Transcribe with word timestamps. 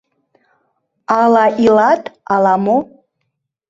Ала 1.21 1.45
илат, 1.63 2.03
ала-мо?..» 2.33 2.77